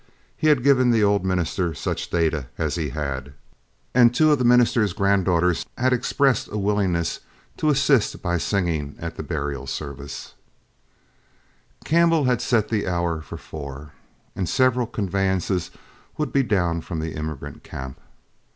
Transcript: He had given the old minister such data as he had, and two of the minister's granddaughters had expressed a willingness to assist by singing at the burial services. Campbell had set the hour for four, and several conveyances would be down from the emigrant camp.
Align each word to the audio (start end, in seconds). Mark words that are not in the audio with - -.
He 0.35 0.47
had 0.47 0.63
given 0.63 0.89
the 0.89 1.03
old 1.03 1.23
minister 1.23 1.75
such 1.75 2.09
data 2.09 2.47
as 2.57 2.73
he 2.73 2.89
had, 2.89 3.33
and 3.93 4.11
two 4.15 4.31
of 4.31 4.39
the 4.39 4.43
minister's 4.43 4.93
granddaughters 4.93 5.63
had 5.77 5.93
expressed 5.93 6.47
a 6.47 6.57
willingness 6.57 7.19
to 7.57 7.69
assist 7.69 8.19
by 8.19 8.39
singing 8.39 8.95
at 8.97 9.15
the 9.15 9.21
burial 9.21 9.67
services. 9.67 10.33
Campbell 11.85 12.23
had 12.23 12.41
set 12.41 12.69
the 12.69 12.87
hour 12.87 13.21
for 13.21 13.37
four, 13.37 13.91
and 14.35 14.49
several 14.49 14.87
conveyances 14.87 15.69
would 16.17 16.33
be 16.33 16.41
down 16.41 16.81
from 16.81 16.99
the 16.99 17.13
emigrant 17.15 17.61
camp. 17.63 18.01